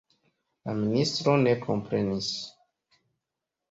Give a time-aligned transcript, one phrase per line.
[0.69, 2.35] La ministro ne komprenis.